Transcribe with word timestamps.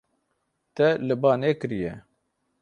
Te 0.75 0.87
li 1.07 1.15
ba 1.21 1.31
nekiriye. 1.43 1.91